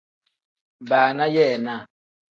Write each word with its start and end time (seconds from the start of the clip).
Baana 0.89 1.25
yeenaa. 1.33 1.81